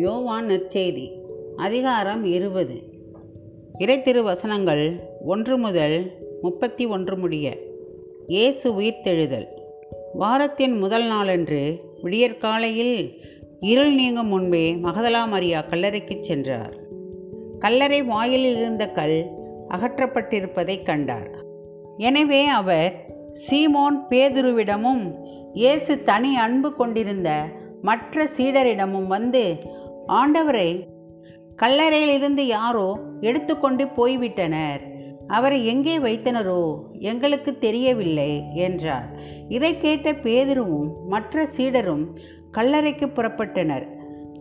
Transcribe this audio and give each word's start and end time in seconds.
யோவான் 0.00 0.46
நற்செய்தி 0.46 1.10
அதிகாரம் 1.56 2.24
இருபது. 2.24 2.82
இறைத்திரு 3.78 4.22
வசனங்கள் 4.22 5.00
ஒன்று 5.24 5.58
முதல் 5.58 6.10
முப்பத்தி 6.42 6.86
ஒன்று 6.86 7.16
முடிய 7.16 7.56
இயேசு 8.26 8.80
உயிர்த்தெழுதல். 8.80 9.46
வாரத்தின் 10.14 10.78
முதல் 10.78 11.06
நாளன்று 11.06 11.80
விடியற்காலையில் 12.02 13.22
இருள் 13.60 13.94
நீங்கும் 13.94 14.26
முன்பே 14.26 14.74
மகதலா 14.74 15.28
மரியா 15.28 15.60
கல்லறைக்குச் 15.60 16.22
சென்றார். 16.22 16.74
கல்லறை 17.58 18.02
வாயிலில் 18.02 18.56
இருந்த 18.56 18.90
கல் 18.90 19.26
அகற்றப்பட்டிருப்பதைக் 19.68 20.86
கண்டார். 20.86 21.30
எனவே 21.96 22.46
அவர் 22.46 23.06
சீமோன் 23.50 23.96
பேதுருவிடமும் 24.10 25.14
இயேசு 25.54 26.02
தனி 26.02 26.36
அன்பு 26.36 26.74
கொண்டிருந்த 26.74 27.44
மற்ற 27.82 28.28
சீடரிடமும் 28.36 29.06
வந்து 29.06 29.56
ஆண்டவரை 30.18 30.68
கல்லறையிலிருந்து 31.56 32.44
யாரோ 32.46 32.88
எடுத்துக்கொண்டு 33.20 33.84
போய்விட்டனர். 33.96 34.82
அவரை 35.26 35.66
எங்கே 35.66 35.98
வைத்தனரோ 35.98 36.62
எங்களுக்கு 36.98 37.58
தெரியவில்லை 37.58 38.30
என்றார். 38.52 39.08
இதை 39.48 39.72
கேட்ட 39.78 40.12
பேதுருவும் 40.12 40.90
மற்ற 41.08 41.44
சீடரும் 41.56 42.04
கல்லறைக்கு 42.50 43.08
புறப்பட்டனர். 43.08 43.86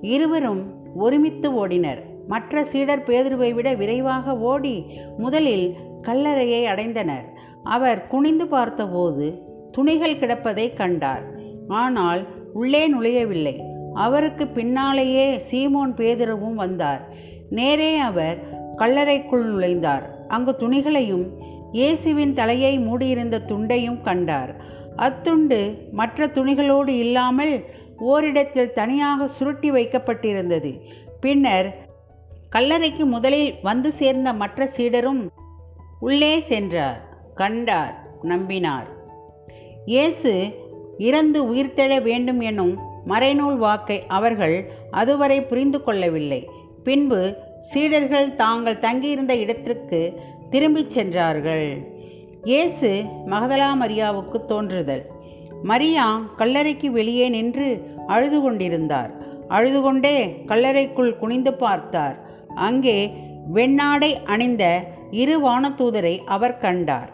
இருவரும் 0.01 0.63
ஒருமித்து 0.95 1.67
ஓடினர். 1.67 2.01
மற்ற 2.27 2.63
சீடர் 2.63 3.03
பேதுருவை 3.03 3.51
விட 3.53 3.73
விரைவாக 3.73 4.37
ஓடி 4.37 4.75
முதலில் 5.17 5.67
கல்லறையை 6.01 6.61
அடைந்தனர். 6.65 7.27
அவர் 7.63 8.07
குனிந்து 8.07 8.47
பார்த்தபோது 8.47 9.25
துணிகள் 9.71 10.19
கிடப்பதை 10.21 10.67
கண்டார். 10.73 11.23
ஆனால் 11.67 12.21
உள்ளே 12.53 12.83
நுழையவில்லை. 12.93 13.55
அவருக்கு 14.05 14.45
பின்னாலேயே 14.57 15.27
சீமோன் 15.49 15.93
பேதுருவும் 15.99 16.57
வந்தார். 16.63 17.01
நேரே 17.49 17.91
அவர் 18.09 18.37
கல்லறைக்குள் 18.77 19.45
நுழைந்தார். 19.51 20.05
அங்கு 20.27 20.51
துணிகளையும் 20.55 21.25
இயேசுவின் 21.71 22.33
தலையை 22.33 22.73
மூடியிருந்த 22.79 23.37
துண்டையும் 23.47 23.99
கண்டார். 24.01 24.51
அத்துண்டு 25.07 25.59
மற்ற 25.91 26.27
துணிகளோடு 26.27 26.93
இல்லாமல் 27.03 27.53
ஓரிடத்தில் 28.11 28.75
தனியாக 28.79 29.27
சுருட்டி 29.27 29.69
வைக்கப்பட்டிருந்தது. 29.71 30.71
பின்னர் 31.23 31.69
கல்லறைக்கு 32.55 33.05
முதலில் 33.05 33.51
வந்து 33.61 33.89
சேர்ந்த 33.99 34.29
மற்ற 34.33 34.69
சீடரும் 34.77 35.21
உள்ளே 35.99 36.33
சென்றார். 36.51 36.99
கண்டார் 37.35 37.93
நம்பினார். 38.23 38.87
இயேசு 39.85 40.31
இறந்து 41.07 41.39
உயிர்த்தெழ 41.51 41.91
வேண்டும் 42.07 42.41
எனும் 42.51 42.73
மறைநூல் 43.07 43.57
வாக்கை 43.57 44.05
அவர்கள் 44.07 44.71
அதுவரை 44.91 45.43
புரிந்து 45.43 45.83
கொள்ளவில்லை. 45.83 46.49
பின்பு 46.83 47.35
சீடர்கள் 47.61 48.35
தாங்கள் 48.35 48.79
தங்கியிருந்த 48.79 49.35
இடத்திற்கு 49.35 50.19
திரும்பிச் 50.49 50.89
சென்றார்கள். 50.89 51.87
இயேசு 52.43 53.03
மகதலா 53.25 53.69
மரியாவுக்கு 53.81 54.45
தோன்றுதல். 54.45 55.05
மரியா 55.63 56.21
கல்லறைக்கு 56.37 56.91
வெளியே 56.91 57.29
நின்று 57.29 57.95
அழுது 58.07 58.41
கொண்டிருந்தார். 58.41 59.11
அழுது 59.47 59.81
கொண்டே 59.81 60.43
கல்லறைக்குள் 60.47 61.17
குனிந்து 61.17 61.53
பார்த்தார். 61.53 62.19
அங்கே 62.55 63.13
வெண்ணாடை 63.53 64.25
அணிந்த 64.25 64.83
இரு 65.11 65.47
வானதூதரை 65.47 66.17
அவர் 66.25 66.57
கண்டார். 66.57 67.11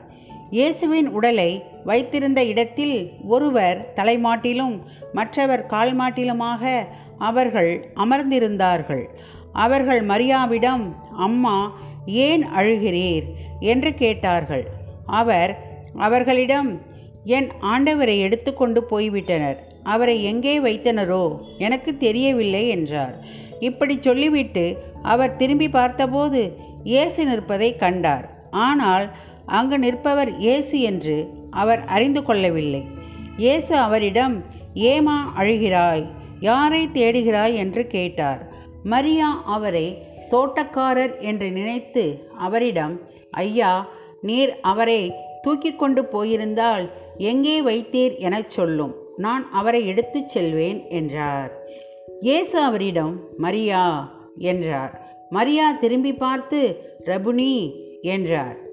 இயேசுவின் 0.55 1.07
உடலை 1.17 1.51
வைத்திருந்த 1.89 2.41
இடத்தில் 2.51 2.97
ஒருவர் 3.35 3.79
தலைமாட்டிலும் 3.97 4.75
மற்றவர் 5.17 5.63
கால்மாட்டிலுமாக 5.73 6.63
அவர்கள் 7.27 7.71
அமர்ந்திருந்தார்கள். 8.03 9.03
அவர்கள் 9.63 10.01
மரியாவிடம் 10.11 10.85
அம்மா 11.25 11.57
ஏன் 12.27 12.43
அழுகிறீர்? 12.59 13.27
என்று 13.71 13.91
கேட்டார்கள். 14.03 14.65
அவர் 15.21 15.53
அவர்களிடம் 16.07 16.69
என் 17.37 17.49
ஆண்டவரை 17.73 18.17
எடுத்துக்கொண்டு 18.27 18.81
போய்விட்டனர். 18.91 19.59
அவரை 19.93 20.17
எங்கே 20.31 20.55
வைத்தனரோ? 20.67 21.23
எனக்கு 21.65 21.91
தெரியவில்லை 22.05 22.63
என்றார். 22.75 23.15
இப்படி 23.69 23.95
சொல்லிவிட்டு 24.07 24.65
அவர் 25.13 25.37
திரும்பி 25.41 25.69
பார்த்தபோது 25.79 26.41
இயேசு 26.93 27.21
நிற்பதை 27.25 27.69
கண்டார். 27.83 28.25
ஆனால் 28.67 29.05
அங்கு 29.45 29.79
நிற்பவர் 29.79 30.37
இயேசு 30.37 30.79
என்று 30.79 31.29
அவர் 31.49 31.85
அறிந்து 31.85 32.23
கொள்ளவில்லை. 32.23 32.85
இயேசு 33.37 33.75
அவரிடம் 33.75 34.43
ஏமா 34.73 35.17
அழுகிறாய்? 35.37 36.05
யாரை 36.39 36.87
தேடுகிறாய்? 36.87 37.55
என்று 37.55 37.87
கேட்டார். 37.87 38.51
மரியா 38.83 39.43
அவரை 39.45 40.03
தோட்டக்காரர் 40.31 41.19
என்று 41.19 41.51
நினைத்து 41.51 42.29
அவரிடம் 42.37 43.01
ஐயா 43.31 43.87
நீர் 44.21 44.59
அவரை 44.61 45.13
தூக்கி 45.41 45.75
கொண்டு 45.75 46.05
போயிருந்தால் 46.05 46.91
எங்கே 47.17 47.61
வைத்தீர் 47.61 48.17
எனச் 48.17 48.49
சொல்லும். 48.49 48.95
நான் 49.17 49.51
அவரை 49.51 49.87
எடுத்துச் 49.87 50.27
செல்வேன் 50.27 50.89
என்றார். 50.89 51.51
இயேசு 52.21 52.59
அவரிடம் 52.59 53.19
மரியா 53.37 54.13
என்றார். 54.37 55.01
மரியா 55.29 55.71
திரும்பி 55.71 56.13
பார்த்து 56.13 56.81
ரபுனி 57.05 57.71
என்றார். 58.01 58.63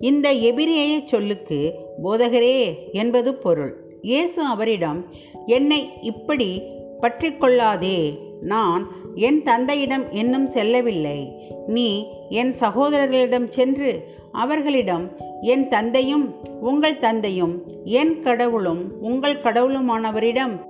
இந்த 0.00 0.32
எபிரேய 0.32 1.00
சொல்லுக்கு 1.04 1.74
போதகரே 2.04 2.74
என்பது 2.92 3.34
பொருள். 3.34 3.98
இயேசு 4.02 4.42
அவரிடம் 4.42 5.06
என்னை 5.46 5.88
இப்படி 6.00 6.62
பற்றி 7.00 7.32
கொள்ளாதே 7.32 8.18
நான் 8.40 8.92
என் 9.14 9.42
தந்தையிடம் 9.42 10.12
இன்னும் 10.12 10.48
செல்லவில்லை. 10.48 11.32
நீ 11.66 12.06
என் 12.28 12.54
சகோதரர்களிடம் 12.60 13.48
சென்று 13.48 14.16
அவர்களிடம் 14.32 15.16
என் 15.40 15.68
தந்தையும் 15.68 16.34
உங்கள் 16.60 16.98
தந்தையும் 16.98 17.62
என் 17.84 18.20
கடவுளும் 18.20 18.92
உங்கள் 19.00 19.42
கடவுளுமானவரிடம் 19.42 20.60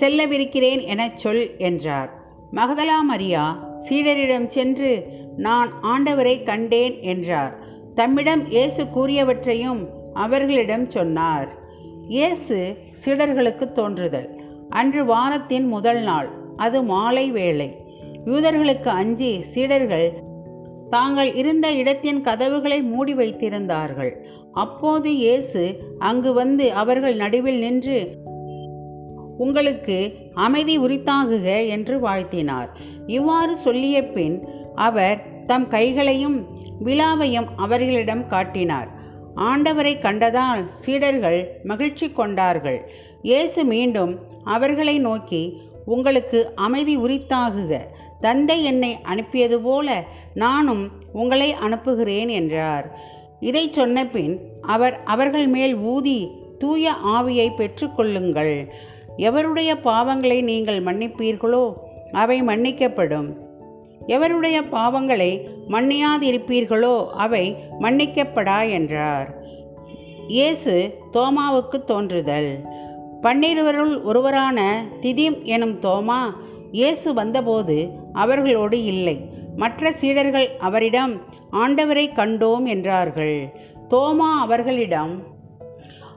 செல்லவிருக்கிறேன் 0.00 0.84
எனச் 0.86 1.18
சொல் 1.18 1.56
என்றார். 1.58 2.10
மகதலா 2.52 3.00
மரியா 3.00 3.74
சீடரிடம் 3.88 4.46
சென்று 4.46 5.06
நான் 5.36 5.72
ஆண்டவரை 5.82 6.42
கண்டேன் 6.42 7.00
என்றார். 7.00 7.71
தம்மிடம் 7.94 8.48
இயேசு 8.48 8.82
கூறியவற்றையும் 8.84 9.80
அவர்களிடம் 10.14 10.90
சொன்னார். 10.90 11.48
இயேசு 12.08 12.76
சீடர்களுக்கு 13.04 13.72
தோன்றுதல். 13.72 14.28
அன்று 14.68 15.04
வாரத்தின் 15.04 15.66
முதல் 15.68 16.02
நாள் 16.02 16.28
அது 16.56 16.82
மாலை 16.82 17.30
வேளை. 17.30 17.76
யூதர்களுக்கு 18.24 18.86
அஞ்சி 18.86 19.42
சீடர்கள் 19.42 20.08
தாங்கள் 20.90 21.34
இருந்த 21.34 21.72
இடத்தின் 21.72 22.20
கதவுகளை 22.20 22.82
மூடி 22.82 23.14
வைத்திருந்தார்கள். 23.14 24.12
அப்போது 24.52 25.16
இயேசு 25.16 25.62
அங்கு 25.98 26.32
வந்து 26.32 26.72
அவர்கள் 26.72 27.14
நடுவில் 27.14 27.58
நின்று 27.58 28.00
உங்களுக்கு 29.36 29.98
அமைதி 30.34 30.78
உரித்தாகுக 30.78 31.68
என்று 31.68 31.94
வாழ்த்தினார். 32.08 32.68
இவ்வாறு 33.06 33.56
சொல்லிய 33.56 34.08
பின் 34.08 34.36
அவர் 34.74 35.18
தம் 35.46 35.68
கைகளையும் 35.68 36.51
விழாவையும் 36.84 37.48
அவர்களிடம் 37.56 38.24
காட்டினார். 38.26 38.88
ஆண்டவரை 39.50 39.94
கண்டதால் 40.00 40.62
சீடர்கள் 40.82 41.40
மகிழ்ச்சி 41.64 42.06
கொண்டார்கள். 42.10 42.78
இயேசு 43.22 43.60
மீண்டும் 43.64 44.12
அவர்களை 44.44 44.96
நோக்கி 44.98 45.42
உங்களுக்கு 45.94 46.38
அமைதி 46.66 46.94
உரித்தாகுக. 46.98 47.78
தந்தை 48.20 48.56
என்னை 48.64 48.90
அனுப்பியது 49.02 49.56
போல 49.60 49.88
நானும் 50.34 50.82
உங்களை 51.12 51.48
அனுப்புகிறேன் 51.52 52.28
என்றார். 52.28 52.86
இதை 53.40 53.64
சொன்ன 53.70 54.04
பின் 54.06 54.34
அவர் 54.74 54.96
அவர்கள் 55.04 55.48
மேல் 55.48 55.74
ஊதி 55.92 56.18
தூய 56.58 56.92
ஆவியை 57.16 57.48
பெற்றுக்கொள்ளுங்கள். 57.58 58.54
எவருடைய 59.28 59.70
பாவங்களை 59.84 60.38
நீங்கள் 60.42 60.80
மன்னிப்பீர்களோ 60.84 61.64
அவை 62.22 62.38
மன்னிக்கப்படும். 62.42 63.28
எவருடைய 64.06 64.62
பாவங்களை 64.62 65.40
மன்னியாதிருப்பீர்களோ 65.68 67.06
அவை 67.06 67.56
மன்னிக்கப்படா 67.80 68.70
என்றார். 68.70 69.34
இயேசு 70.28 70.98
தோமாவுக்கு 71.12 71.84
தோன்றுதல். 71.84 72.64
பன்னிருவருள் 73.22 74.02
ஒருவரான 74.02 74.84
திதிம் 75.00 75.42
எனும் 75.42 75.80
தோமா 75.80 76.20
இயேசு 76.70 77.14
வந்தபோது 77.14 77.90
அவர்களோடு 78.12 78.84
இல்லை. 78.84 79.28
மற்ற 79.56 79.92
சீடர்கள் 79.92 80.48
அவரிடம் 80.58 81.20
ஆண்டவரை 81.52 82.08
கண்டோம் 82.16 82.64
என்றார்கள். 82.64 83.52
தோமா 83.90 84.38
அவர்களிடம் 84.40 85.22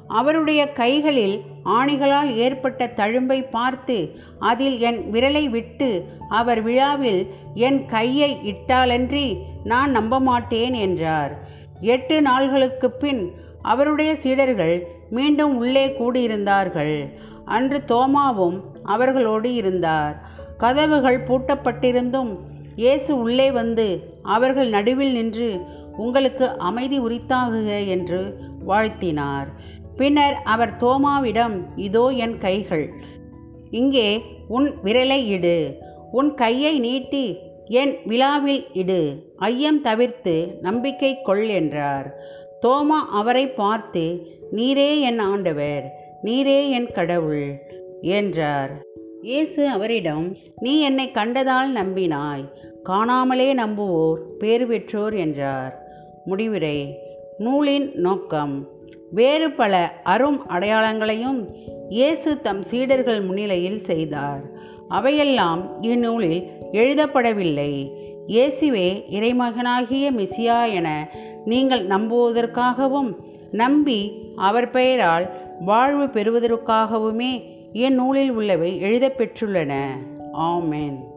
அவருடைய 0.07 0.61
கைகளில் 0.73 1.35
ஆணிகளால் 1.63 2.31
ஏற்பட்ட 2.35 2.87
தழும்பை 2.87 3.49
பார்த்து 3.49 3.97
அதில் 4.39 4.77
என் 4.79 4.99
விரலை 5.13 5.49
விட்டு 5.49 5.89
அவர் 6.29 6.61
விழாவில் 6.61 7.21
என் 7.67 7.85
கையை 7.85 8.31
இட்டாலன்றி 8.51 9.27
நான் 9.63 9.91
நம்ப 9.91 10.19
மாட்டேன் 10.19 10.73
என்றார். 10.73 11.33
எட்டு 11.81 12.21
நாள்களுக்கு 12.21 12.89
பின் 12.89 13.23
அவருடைய 13.61 14.15
சீடர்கள் 14.15 14.75
மீண்டும் 15.09 15.53
உள்ளே 15.57 15.85
கூடியிருந்தார்கள். 15.99 16.97
அன்று 17.45 17.79
தோமாவும் 17.87 18.57
அவர்களோடு 18.83 19.49
இருந்தார். 19.53 20.15
கதவுகள் 20.57 21.25
பூட்டப்பட்டிருந்தும் 21.27 22.33
இயேசு 22.75 23.11
உள்ளே 23.17 23.51
வந்து 23.51 23.87
அவர்கள் 24.21 24.69
நடுவில் 24.69 25.11
நின்று 25.11 25.49
உங்களுக்கு 25.97 26.45
அமைதி 26.57 26.97
உரித்தாகுக 26.99 27.69
என்று 27.85 28.19
வாழ்த்தினார். 28.67 29.49
பின்னர் 29.97 30.37
அவர் 30.43 30.77
தோமாவிடம் 30.77 31.57
இதோ 31.75 32.07
என் 32.07 32.37
கைகள் 32.37 32.87
இங்கே 33.71 34.21
உன் 34.47 34.67
விரலை 34.83 35.21
இடு 35.27 35.57
உன் 36.11 36.33
கையை 36.33 36.79
நீட்டி 36.79 37.25
என் 37.67 37.93
விழாவில் 38.05 38.65
இடு 38.73 39.01
ஐயம் 39.37 39.81
தவிர்த்து 39.81 40.57
நம்பிக்கை 40.61 41.21
கொள் 41.21 41.47
என்றார். 41.47 42.07
தோமா 42.61 42.99
அவரை 43.11 43.47
பார்த்து 43.47 44.03
நீரே 44.51 44.99
என் 44.99 45.19
ஆண்டவர் 45.19 45.85
நீரே 46.23 46.59
என் 46.69 46.89
கடவுள் 46.93 47.47
என்றார். 48.01 48.71
இயேசு 49.21 49.67
அவரிடம் 49.67 50.37
நீ 50.61 50.79
என்னை 50.79 51.07
கண்டதால் 51.11 51.71
நம்பினாய் 51.71 52.45
காணாமலே 52.83 53.49
நம்புவோர் 53.53 54.19
பேர் 54.37 54.67
பெற்றோர் 54.67 55.13
என்றார். 55.13 55.73
முடிவுரை 56.25 56.77
நூலின் 57.37 57.87
நோக்கம். 57.95 58.55
வேறு 59.11 59.51
பல 59.51 60.01
அரும் 60.03 60.45
அடையாளங்களையும் 60.49 61.45
இயேசு 61.89 62.41
தம் 62.41 62.63
சீடர்கள் 62.63 63.21
முன்னிலையில் 63.21 63.77
செய்தார். 63.77 64.41
அவையெல்லாம் 64.87 65.81
இந்நூலில் 65.81 66.47
எழுதப்படவில்லை. 66.71 67.91
இயேசுவே 68.27 69.03
இறைமகனாகிய 69.09 70.11
மிசியா 70.11 70.73
என 70.73 71.09
நீங்கள் 71.45 71.87
நம்புவதற்காகவும் 71.87 73.15
நம்பி 73.51 74.11
அவர் 74.35 74.71
பெயரால் 74.71 75.29
வாழ்வு 75.59 76.05
பெறுவதற்காகவுமே 76.05 77.43
இந்நூலில் 77.73 78.31
உள்ளவை 78.31 78.79
எழுதப்பெற்றுள்ளன. 78.81 79.73
ஆமென். 80.31 81.13